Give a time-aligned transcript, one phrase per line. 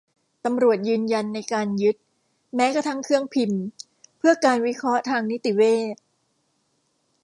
[0.45, 1.95] ตำรวจยืนยันในการยึด
[2.55, 3.61] แม้กระทั่งเครื่องพิมพ์
[4.17, 5.61] เพื่อการวิเคราะห์ทางนิติเว
[5.93, 5.95] ช